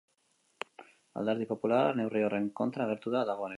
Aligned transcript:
Alderdi 1.21 1.45
popularra 1.51 1.93
neurri 2.01 2.25
horren 2.29 2.51
kontra 2.63 2.89
agertu 2.89 3.17
da 3.19 3.25
dagoeneko. 3.33 3.49